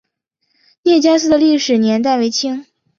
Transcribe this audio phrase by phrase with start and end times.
[0.81, 2.65] 聂家寺的历史年代为清。